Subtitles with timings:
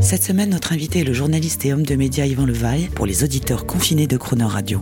[0.00, 3.22] Cette semaine, notre invité est le journaliste et homme de médias Yvan Levaille pour les
[3.22, 4.80] auditeurs confinés de Crooner Radio.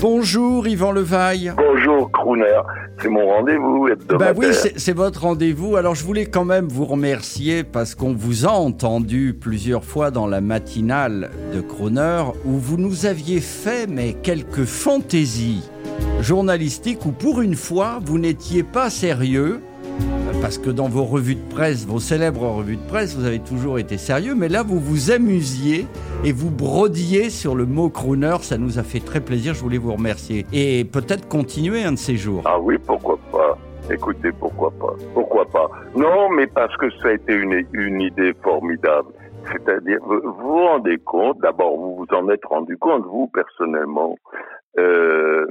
[0.00, 1.52] Bonjour Yvan Levaille.
[1.56, 2.60] Bonjour Crooner,
[3.00, 4.34] c'est mon rendez-vous hebdomadaire.
[4.34, 5.76] Bah oui, c'est c'est votre rendez-vous.
[5.76, 10.26] Alors je voulais quand même vous remercier parce qu'on vous a entendu plusieurs fois dans
[10.26, 15.68] la matinale de Crooner où vous nous aviez fait mais quelques fantaisies
[16.20, 19.60] journalistiques où pour une fois vous n'étiez pas sérieux
[20.40, 23.78] parce que dans vos revues de presse, vos célèbres revues de presse, vous avez toujours
[23.78, 25.86] été sérieux, mais là vous vous amusiez
[26.24, 29.78] et vous brodiez sur le mot crooner, ça nous a fait très plaisir, je voulais
[29.78, 30.44] vous remercier.
[30.52, 32.42] Et peut-être continuer un de ces jours.
[32.44, 33.56] Ah oui, pourquoi pas
[33.90, 38.32] Écoutez, pourquoi pas Pourquoi pas Non, mais parce que ça a été une, une idée
[38.42, 39.08] formidable.
[39.50, 44.16] C'est-à-dire, vous vous rendez compte, d'abord, vous vous en êtes rendu compte, vous, personnellement,
[44.78, 45.46] euh,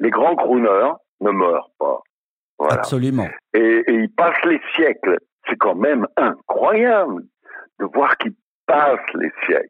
[0.00, 2.00] les grands crooners ne meurent pas.
[2.58, 2.74] Voilà.
[2.74, 3.28] Absolument.
[3.54, 5.18] Et, et ils passent les siècles.
[5.48, 7.22] C'est quand même incroyable
[7.78, 8.34] de voir qu'ils
[8.66, 9.68] passent les siècles.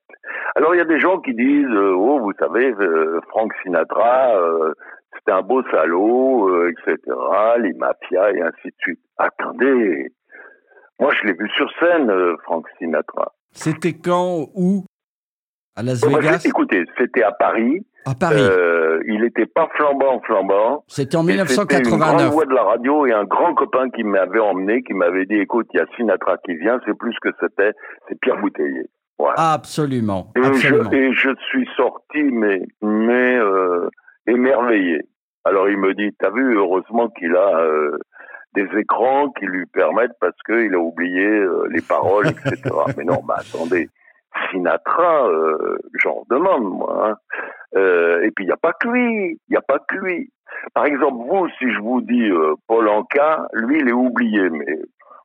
[0.54, 4.36] Alors il y a des gens qui disent, euh, oh, vous savez, euh, Frank Sinatra,
[4.36, 4.72] euh,
[5.14, 6.96] c'était un beau salaud, euh, etc.,
[7.60, 9.00] les mafias et ainsi de suite.
[9.18, 10.12] Attendez,
[10.98, 13.34] moi je l'ai vu sur scène, euh, Frank Sinatra.
[13.52, 14.84] C'était quand, où
[15.76, 16.42] À Las Vegas?
[16.44, 17.86] écoutez, c'était à Paris.
[18.06, 18.36] À Paris.
[18.38, 20.84] Euh, il n'était pas flambant, flambant.
[20.86, 22.32] C'était en Et C'était une grande 1989.
[22.32, 25.66] voix de la radio et un grand copain qui m'avait emmené, qui m'avait dit, écoute,
[25.74, 27.72] il y a Sinatra qui vient, c'est plus que c'était,
[28.08, 28.88] c'est Pierre Bouteiller.
[29.18, 29.34] Voilà.
[29.54, 30.32] Absolument.
[30.36, 30.90] et, Absolument.
[30.90, 33.88] je, et je suis sorti, mais, mais euh,
[34.28, 35.00] émerveillé.
[35.44, 37.98] Alors il me dit, t'as vu, heureusement qu'il a euh,
[38.54, 42.62] des écrans qui lui permettent parce qu'il a oublié les paroles, etc.
[42.96, 43.88] mais non, bah attendez,
[44.50, 47.08] Sinatra, euh, j'en demande, moi.
[47.10, 47.16] hein.
[47.76, 50.30] Euh, et puis il n'y a pas que lui, il n'y a pas que lui.
[50.72, 54.78] Par exemple, vous, si je vous dis euh, Paul Anka, lui, il est oublié, mais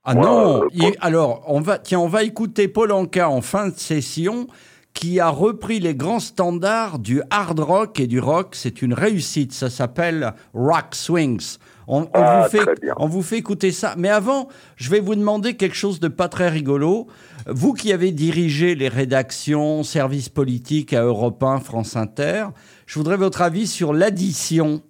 [0.03, 3.67] Ah Moi, non il- Alors, on va, tiens, on va écouter Paul Anka en fin
[3.67, 4.47] de session
[4.93, 8.49] qui a repris les grands standards du hard rock et du rock.
[8.53, 9.53] C'est une réussite.
[9.53, 11.57] Ça s'appelle Rock Swings.
[11.93, 12.65] On, on Ah, vous fait,
[12.97, 13.95] on vous fait écouter ça.
[13.97, 14.47] Mais avant,
[14.77, 17.07] je vais vous demander quelque chose de pas très rigolo.
[17.47, 22.45] Vous qui avez dirigé les rédactions, services politiques à Europe 1, France Inter,
[22.85, 24.81] je voudrais votre avis sur l'addition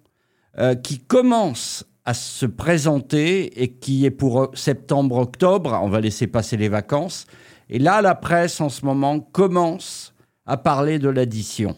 [0.59, 5.79] euh, qui commence à se présenter et qui est pour septembre-octobre.
[5.81, 7.25] On va laisser passer les vacances.
[7.69, 10.13] Et là, la presse en ce moment commence
[10.45, 11.75] à parler de l'addition.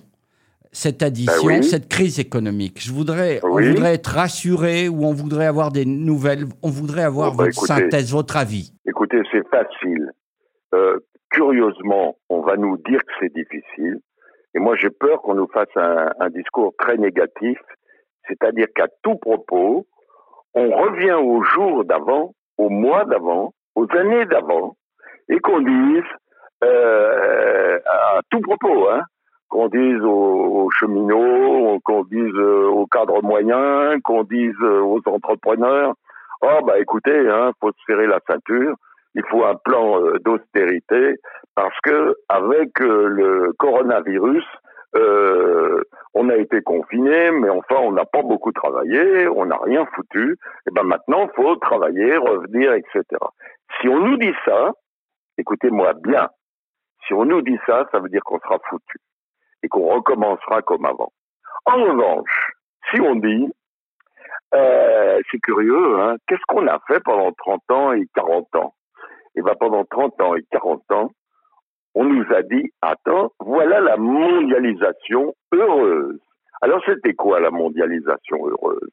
[0.75, 1.63] Cette addition, Ben oui.
[1.63, 2.79] cette crise économique.
[2.81, 3.69] Je voudrais, on Oui.
[3.69, 6.45] voudrait être rassuré ou on voudrait avoir des nouvelles.
[6.63, 7.67] On voudrait avoir Oh, bah, votre écoutez.
[7.83, 8.73] synthèse, votre avis.
[8.87, 10.09] Écoutez, c'est facile.
[10.73, 10.97] Euh,
[11.31, 13.99] curieusement, on va nous dire que c'est difficile.
[14.55, 17.57] Et moi, j'ai peur qu'on nous fasse un, un discours très négatif.
[18.27, 19.85] C'est-à-dire qu'à tout propos,
[20.55, 24.75] on revient au jour d'avant, au mois d'avant, aux années d'avant,
[25.29, 26.03] et qu'on dise,
[26.63, 29.01] euh, à tout propos, hein,
[29.53, 35.93] qu'on dise aux, cheminots, qu'on dise euh, aux cadres moyens, qu'on dise euh, aux entrepreneurs,
[36.41, 38.73] oh bah écoutez, hein, faut se serrer la ceinture,
[39.13, 41.17] il faut un plan euh, d'austérité
[41.53, 44.43] parce que avec le coronavirus,
[46.15, 50.35] on a été confiné, mais enfin on n'a pas beaucoup travaillé, on n'a rien foutu.
[50.67, 53.03] Et ben maintenant faut travailler, revenir, etc.
[53.79, 54.71] Si on nous dit ça,
[55.37, 56.27] écoutez-moi bien,
[57.05, 58.97] si on nous dit ça, ça veut dire qu'on sera foutu
[59.63, 61.11] et qu'on recommencera comme avant.
[61.65, 62.51] En revanche,
[62.91, 63.49] si on dit
[64.53, 66.15] euh, c'est curieux, hein.
[66.27, 68.73] Qu'est-ce qu'on a fait pendant 30 ans et 40 ans?
[69.35, 71.09] Eh ben, pendant 30 ans et 40 ans,
[71.95, 76.19] on nous a dit, attends, voilà la mondialisation heureuse.
[76.61, 78.91] Alors, c'était quoi la mondialisation heureuse?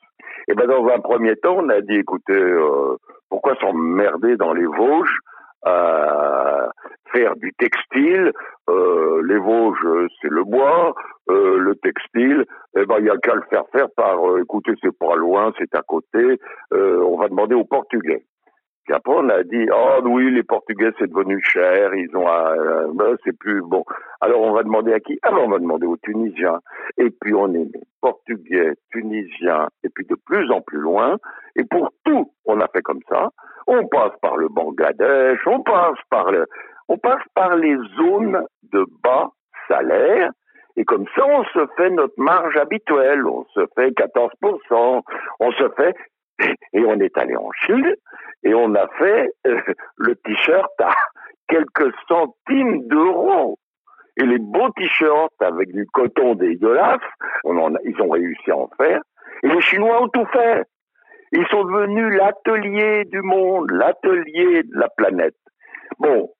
[0.48, 2.96] Eh ben, dans un premier temps, on a dit, écoutez, euh,
[3.28, 5.18] pourquoi s'emmerder dans les Vosges?
[5.62, 6.70] À
[7.12, 8.32] faire du textile
[8.68, 10.94] euh, Les Vosges, c'est le bois,
[11.28, 12.44] euh, le textile,
[12.76, 15.52] eh ben, il y a qu'à le faire faire par, euh, écoutez, c'est pas loin,
[15.58, 16.38] c'est à côté,
[16.72, 18.24] euh, on va demander aux Portugais.
[18.84, 22.88] Puis après, on a dit, oh oui, les Portugais, c'est devenu cher, ils ont, un-
[22.94, 23.84] ben, c'est plus bon.
[24.20, 25.18] Alors, on va demander à qui?
[25.22, 26.58] Ah ben, on va demander aux Tunisiens.
[26.96, 27.70] Et puis, on est
[28.00, 31.18] Portugais, Tunisiens, et puis de plus en plus loin.
[31.56, 33.28] Et pour tout, on a fait comme ça.
[33.72, 39.30] On passe par le Bangladesh, on passe par les zones de bas
[39.68, 40.30] salaire.
[40.76, 45.02] Et comme ça, on se fait notre marge habituelle, on se fait 14%,
[45.38, 45.94] on se fait,
[46.72, 47.94] et on est allé en Chine,
[48.42, 49.60] et on a fait euh,
[49.98, 50.92] le t-shirt à
[51.48, 53.56] quelques centimes d'euros.
[54.16, 56.98] Et les beaux t-shirts avec du coton dégueulasse,
[57.44, 59.00] on ils ont réussi à en faire.
[59.44, 60.64] Et les Chinois ont tout fait.
[61.32, 65.36] Ils sont devenus l'atelier du monde, l'atelier de la planète.
[65.98, 66.30] Bon,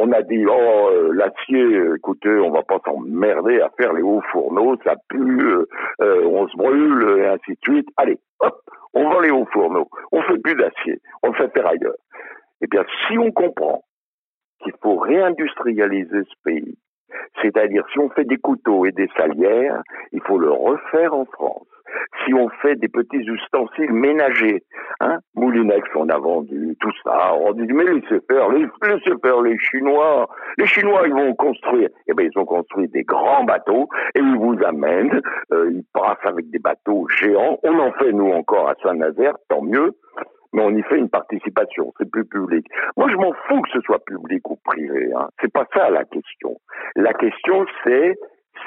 [0.00, 4.22] on a dit oh euh, l'acier, écoutez, on va pas s'emmerder à faire les hauts
[4.32, 5.68] fourneaux, ça pue, euh,
[6.00, 7.88] euh, on se brûle et ainsi de suite.
[7.98, 8.62] Allez, hop,
[8.94, 11.96] on vend les hauts fourneaux, on fait plus d'acier, on le fait faire ailleurs.
[12.62, 13.82] Eh bien, si on comprend
[14.62, 16.78] qu'il faut réindustrialiser ce pays,
[17.42, 19.82] c'est-à-dire si on fait des couteaux et des salières,
[20.12, 21.66] il faut le refaire en France
[22.24, 24.62] si on fait des petits ustensiles ménagers,
[25.00, 29.58] hein, Moulinex, on a vendu tout ça, on dit mais laissez faire, laissez faire les
[29.58, 34.20] Chinois, les Chinois ils vont construire, eh bien ils ont construit des grands bateaux et
[34.20, 35.20] ils vous amènent,
[35.52, 39.62] euh, ils passent avec des bateaux géants, on en fait nous encore à Saint-Nazaire, tant
[39.62, 39.92] mieux,
[40.52, 42.66] mais on y fait une participation, c'est plus public.
[42.96, 45.10] Moi, je m'en fous que ce soit public ou privé.
[45.16, 45.28] Hein.
[45.40, 46.56] C'est pas ça la question.
[46.96, 48.16] La question, c'est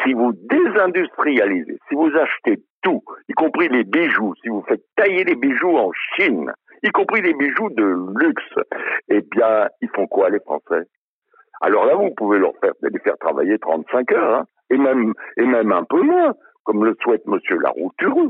[0.04, 5.24] si vous désindustrialisez, si vous achetez tout, y compris les bijoux, si vous faites tailler
[5.24, 6.52] les bijoux en Chine,
[6.84, 8.54] y compris les bijoux de luxe,
[9.10, 10.86] eh bien, ils font quoi les Français?
[11.62, 15.46] Alors là, vous pouvez leur faire, les faire travailler 35 heures, hein, et même et
[15.46, 16.34] même un peu moins,
[16.64, 18.30] comme le souhaite Monsieur Larouture.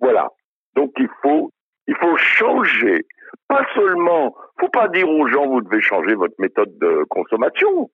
[0.00, 0.28] Voilà.
[0.74, 1.50] Donc il faut
[1.86, 3.06] il faut changer.
[3.48, 7.88] Pas seulement, faut pas dire aux gens vous devez changer votre méthode de consommation.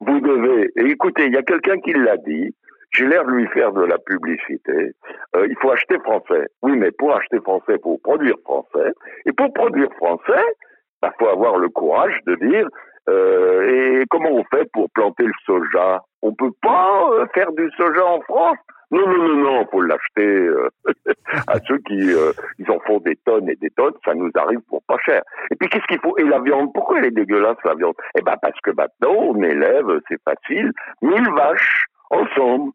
[0.00, 0.70] Vous devez.
[0.76, 2.54] Écoutez, il y a quelqu'un qui l'a dit
[2.94, 4.92] j'ai l'air de lui faire de la publicité.
[5.36, 6.48] Euh, il faut acheter français.
[6.62, 8.92] Oui, mais pour acheter français, pour produire français.
[9.26, 12.68] Et pour produire français, il bah, faut avoir le courage de dire
[13.08, 16.02] euh, et comment on fait pour planter le soja?
[16.22, 18.58] On peut pas euh, faire du soja en France?
[18.90, 20.48] Non, non, non, non, faut l'acheter
[21.48, 24.82] à ceux qui ils en font des tonnes et des tonnes, ça nous arrive pour
[24.86, 25.22] pas cher.
[25.50, 26.16] Et puis qu'est-ce qu'il faut?
[26.18, 27.94] Et la viande, pourquoi elle est dégueulasse la viande?
[28.16, 30.70] Eh ben parce que maintenant on élève, c'est facile,
[31.02, 32.72] mille vaches ensemble.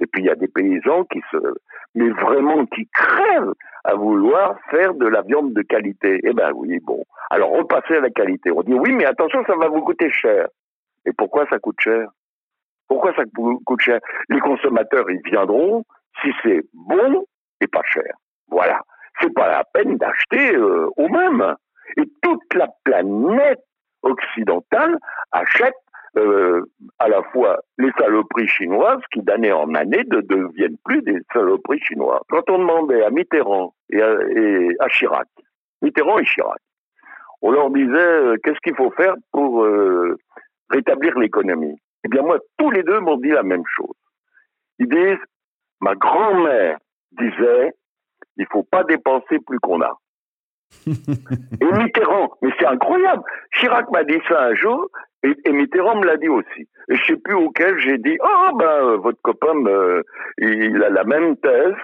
[0.00, 1.36] Et puis il y a des paysans qui se,
[1.94, 3.54] mais vraiment qui crèvent
[3.84, 6.20] à vouloir faire de la viande de qualité.
[6.24, 7.04] Eh ben oui, bon.
[7.30, 8.50] Alors repasser à la qualité.
[8.50, 10.48] On dit oui, mais attention, ça va vous coûter cher.
[11.06, 12.08] Et pourquoi ça coûte cher?
[12.88, 13.22] Pourquoi ça
[13.64, 14.00] coûte cher?
[14.28, 15.84] Les consommateurs, ils viendront
[16.22, 17.24] si c'est bon
[17.60, 18.12] et pas cher.
[18.48, 18.80] Voilà.
[19.20, 21.54] C'est pas la peine d'acheter euh, au même.
[21.96, 23.62] Et toute la planète
[24.02, 24.98] occidentale
[25.32, 25.74] achète
[26.16, 26.64] euh,
[26.98, 31.80] à la fois les saloperies chinoises qui d'année en année ne deviennent plus des saloperies
[31.80, 32.22] chinoises.
[32.28, 35.28] Quand on demandait à Mitterrand et à, Chirac,
[35.82, 36.60] Mitterrand et Chirac,
[37.42, 40.18] on leur disait euh, qu'est-ce qu'il faut faire pour euh,
[40.70, 41.76] rétablir l'économie?
[42.04, 43.94] Eh bien moi, tous les deux m'ont dit la même chose.
[44.78, 45.24] Ils disent,
[45.80, 46.78] ma grand-mère
[47.12, 47.72] disait,
[48.36, 49.96] il faut pas dépenser plus qu'on a.
[50.86, 53.22] et Mitterrand, mais c'est incroyable.
[53.54, 54.88] Chirac m'a dit ça un jour,
[55.22, 56.68] et, Mitterrand me l'a dit aussi.
[56.88, 59.52] Et je sais plus auquel j'ai dit, oh ben votre copain,
[60.38, 61.74] il a la même thèse,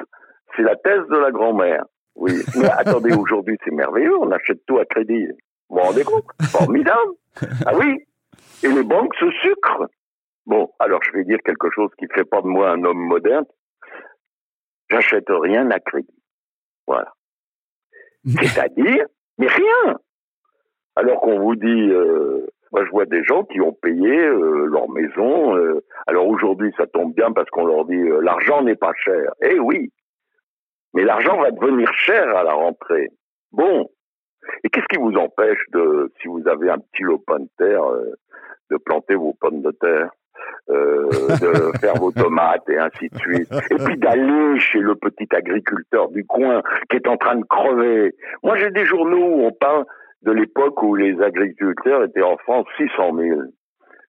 [0.54, 1.84] c'est la thèse de la grand-mère.
[2.14, 5.26] Oui, mais attendez, aujourd'hui c'est merveilleux, on achète tout à crédit.
[5.68, 6.24] Vous vous rendez compte?
[6.50, 7.12] Formidable
[7.66, 8.06] Ah oui
[8.62, 9.88] Et les banques se sucrent.
[10.46, 13.44] Bon, alors je vais dire quelque chose qui fait pas de moi un homme moderne.
[14.88, 16.22] J'achète rien à crédit.
[16.86, 17.12] Voilà.
[18.26, 19.06] C'est-à-dire,
[19.38, 19.98] mais rien.
[20.96, 24.88] Alors qu'on vous dit, euh, moi, je vois des gens qui ont payé euh, leur
[24.88, 25.56] maison.
[25.56, 29.32] Euh, alors aujourd'hui, ça tombe bien parce qu'on leur dit l'argent n'est pas cher.
[29.42, 29.92] Eh oui,
[30.94, 33.10] mais l'argent va devenir cher à la rentrée.
[33.52, 33.88] Bon,
[34.64, 37.84] et qu'est-ce qui vous empêche de, si vous avez un petit lopin de terre,
[38.70, 40.10] de planter vos pommes de terre?
[40.68, 43.52] De faire vos tomates et ainsi de suite.
[43.70, 48.14] Et puis d'aller chez le petit agriculteur du coin qui est en train de crever.
[48.42, 49.84] Moi, j'ai des journaux où on parle
[50.22, 53.40] de l'époque où les agriculteurs étaient en France 600 000.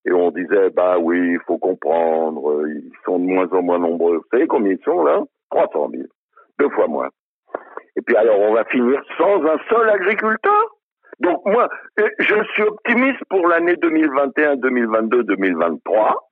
[0.05, 4.17] Et on disait, bah oui, il faut comprendre, ils sont de moins en moins nombreux.
[4.17, 5.22] Vous savez combien ils sont là?
[5.51, 6.03] 300 000.
[6.60, 7.10] Deux fois moins.
[7.98, 10.76] Et puis alors, on va finir sans un seul agriculteur?
[11.19, 16.29] Donc moi, je suis optimiste pour l'année 2021, 2022, 2023.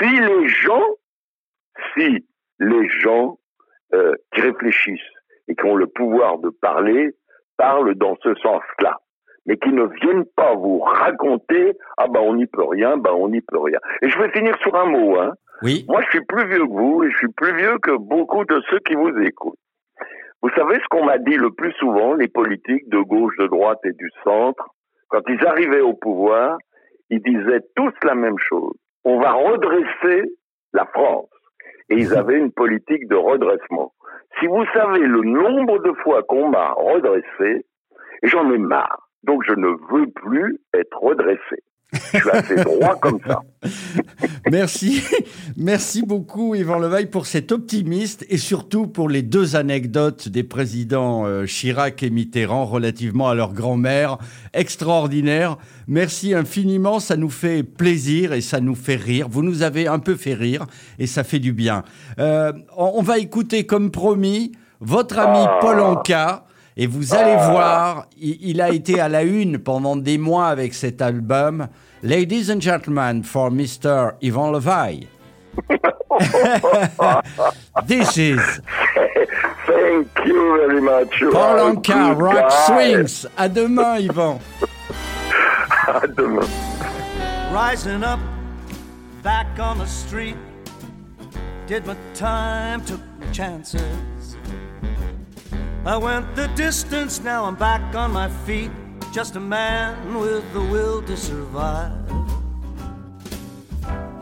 [0.00, 0.86] Si les gens,
[1.94, 2.26] si
[2.58, 3.38] les gens
[3.94, 5.00] euh, qui réfléchissent
[5.48, 7.14] et qui ont le pouvoir de parler
[7.56, 8.98] parlent dans ce sens-là.
[9.46, 13.28] Mais qui ne viennent pas vous raconter ah ben on n'y peut rien, ben on
[13.28, 13.78] n'y peut rien.
[14.00, 15.32] Et je vais finir sur un mot, hein.
[15.62, 15.84] Oui.
[15.88, 18.60] Moi, je suis plus vieux que vous et je suis plus vieux que beaucoup de
[18.70, 19.58] ceux qui vous écoutent.
[20.42, 23.78] Vous savez ce qu'on m'a dit le plus souvent, les politiques de gauche, de droite
[23.84, 24.70] et du centre,
[25.08, 26.58] quand ils arrivaient au pouvoir,
[27.10, 28.74] ils disaient tous la même chose.
[29.04, 30.22] On va redresser
[30.72, 31.28] la France.
[31.90, 33.92] Et ils avaient une politique de redressement.
[34.40, 37.66] Si vous savez le nombre de fois qu'on m'a redressé,
[38.22, 39.08] j'en ai marre.
[39.22, 41.62] Donc je ne veux plus être redressé.
[41.92, 43.40] Je suis assez droit comme ça.
[44.50, 45.02] Merci.
[45.56, 51.26] Merci beaucoup, Yvan Levaille, pour cet optimiste et surtout pour les deux anecdotes des présidents
[51.26, 54.18] euh, Chirac et Mitterrand relativement à leur grand-mère.
[54.54, 55.58] Extraordinaire.
[55.86, 56.98] Merci infiniment.
[56.98, 59.28] Ça nous fait plaisir et ça nous fait rire.
[59.30, 60.66] Vous nous avez un peu fait rire
[60.98, 61.82] et ça fait du bien.
[62.18, 65.58] Euh, on va écouter, comme promis, votre ami Ah.
[65.60, 66.46] Paul Anka.
[66.76, 70.74] Et vous allez voir, il, il a été à la une pendant des mois avec
[70.74, 71.68] cet album.
[72.02, 74.12] Ladies and gentlemen, for Mr.
[74.22, 75.06] Yvan Levaille.
[77.86, 78.40] This is
[79.66, 81.20] Thank you very much.
[81.20, 82.66] You Paul Anka, Rock guy.
[82.66, 83.26] Swings.
[83.36, 84.40] À demain, Yvan.
[85.88, 86.46] À demain.
[87.52, 88.20] Rising up,
[89.22, 90.36] back on the street.
[91.66, 93.82] Did my time, took my chances.
[95.84, 98.70] I went the distance, now I'm back on my feet.
[99.12, 101.92] Just a man with the will to survive.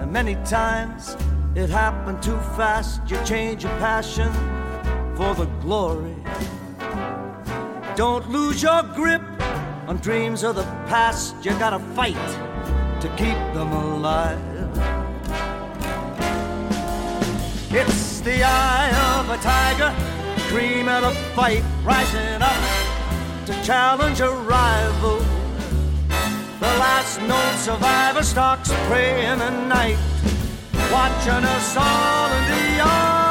[0.00, 1.18] And many times
[1.54, 3.02] it happened too fast.
[3.10, 4.32] You change your passion
[5.14, 6.16] for the glory.
[7.94, 9.22] Don't lose your grip
[9.86, 11.34] on dreams of the past.
[11.44, 12.16] You gotta fight
[13.02, 14.40] to keep them alive.
[17.70, 19.94] It's the eye of a tiger,
[20.50, 22.60] dream of a fight, rising up
[23.46, 25.18] to challenge a rival.
[26.58, 29.96] The last known survivor stalks prey in the night,
[30.90, 33.30] watching us all in the eye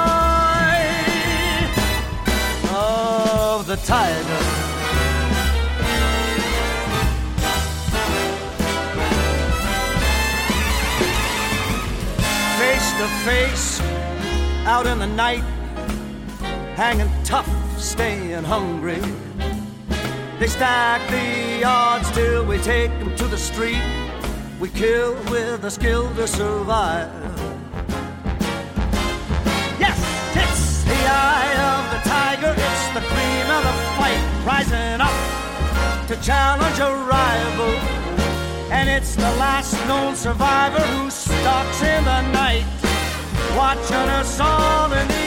[2.70, 4.40] of the tiger.
[12.60, 13.82] face to face
[14.66, 15.44] out in the night,
[16.80, 19.02] hanging tough, staying hungry.
[20.40, 23.84] They stack the odds till we take them to the street.
[24.62, 27.12] We kill with the skill to survive.
[29.78, 30.00] Yes,
[30.44, 35.18] it's the eye of the tiger, it's the cream of the fight, rising up
[36.08, 37.74] to challenge a rival.
[38.72, 42.64] And it's the last known survivor who stalks in the night,
[43.58, 45.19] watching us all in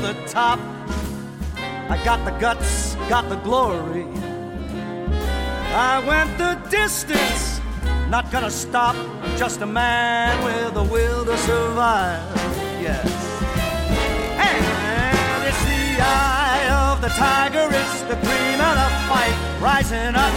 [0.00, 0.58] the top.
[1.88, 4.06] I got the guts, got the glory.
[5.74, 7.60] I went the distance,
[8.08, 8.96] not gonna stop.
[8.96, 12.22] I'm just a man with a will to survive.
[12.80, 13.06] Yes.
[14.38, 20.34] And it's the eye of the tiger, it's the cream of the fight, rising up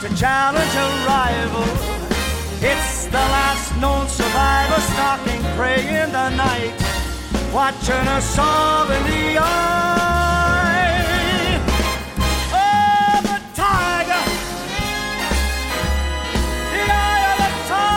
[0.00, 1.68] to challenge a rival.
[2.62, 6.74] It's the last known survivor stalking prey in the night,
[7.52, 9.58] watching us all in the eye.
[12.52, 14.22] Oh, the tiger!
[16.72, 17.88] The eye of the tiger!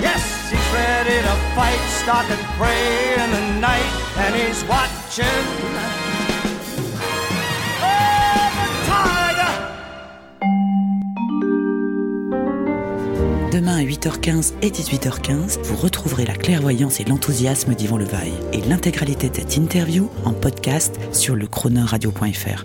[0.00, 6.11] Yes, he's ready to fight, stalking prey in the night, and he's watching.
[13.52, 19.28] Demain à 8h15 et 18h15, vous retrouverez la clairvoyance et l'enthousiasme d'Yvon Levaille et l'intégralité
[19.28, 22.64] de cette interview en podcast sur le chroneurradio.fr.